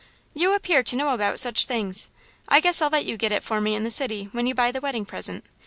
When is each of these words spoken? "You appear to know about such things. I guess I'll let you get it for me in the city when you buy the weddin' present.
"You 0.33 0.55
appear 0.55 0.81
to 0.81 0.95
know 0.95 1.09
about 1.13 1.37
such 1.39 1.67
things. 1.67 2.09
I 2.49 2.59
guess 2.59 2.81
I'll 2.81 2.89
let 2.89 3.05
you 3.05 3.17
get 3.17 3.31
it 3.31 3.43
for 3.43 3.61
me 3.61 3.75
in 3.75 3.83
the 3.83 3.91
city 3.91 4.29
when 4.31 4.47
you 4.47 4.55
buy 4.55 4.71
the 4.71 4.81
weddin' 4.81 5.05
present. 5.05 5.45